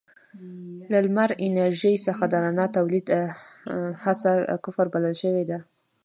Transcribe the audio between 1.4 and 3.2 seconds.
انرژۍ څخه د رڼا تولید